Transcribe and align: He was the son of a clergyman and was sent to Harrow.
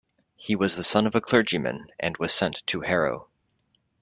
He 0.35 0.55
was 0.55 0.77
the 0.77 0.83
son 0.83 1.05
of 1.05 1.13
a 1.13 1.21
clergyman 1.21 1.89
and 1.99 2.17
was 2.17 2.33
sent 2.33 2.63
to 2.65 2.81
Harrow. 2.81 3.27